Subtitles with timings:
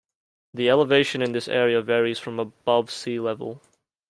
[0.55, 3.61] The elevation in this area varies from above sea level.